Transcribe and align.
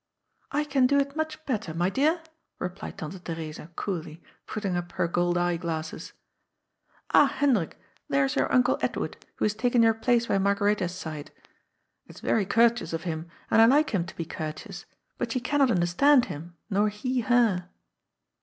"I 0.51 0.63
can 0.63 0.87
do 0.87 0.97
it 0.97 1.15
mncli 1.15 1.45
better, 1.45 1.75
my 1.75 1.91
dear," 1.91 2.23
replied 2.57 2.97
Tante 2.97 3.19
The 3.19 3.35
resa 3.35 3.69
coolly, 3.75 4.23
putting 4.47 4.75
up 4.75 4.93
her 4.93 5.07
gold 5.07 5.37
eye 5.37 5.57
glasses. 5.57 6.05
—^*' 6.07 6.13
Ah, 7.13 7.27
Hendrik, 7.27 7.79
there 8.09 8.25
is 8.25 8.35
your 8.35 8.51
uncle 8.51 8.79
Edward, 8.81 9.23
who 9.35 9.45
has 9.45 9.53
taken 9.53 9.83
your 9.83 9.93
place 9.93 10.25
by 10.25 10.39
Margaretha's 10.39 10.95
side. 10.95 11.29
It 12.07 12.15
is 12.15 12.19
very 12.21 12.47
courteous 12.47 12.93
of 12.93 13.03
him, 13.03 13.29
and^I 13.51 13.69
like 13.69 13.91
him 13.91 14.05
to 14.07 14.15
be 14.15 14.25
courteous, 14.25 14.85
but 15.19 15.31
she 15.33 15.39
cannot 15.39 15.69
understand 15.69 16.25
him, 16.25 16.57
nor 16.67 16.89
he 16.89 17.19
her." 17.19 17.69